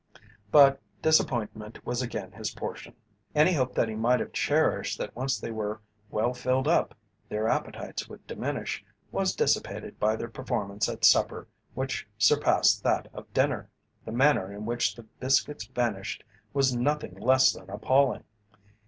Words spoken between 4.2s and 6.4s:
cherished that once they were well